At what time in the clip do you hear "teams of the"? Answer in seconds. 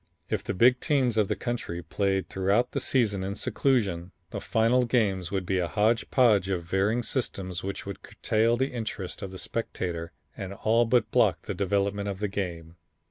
0.79-1.35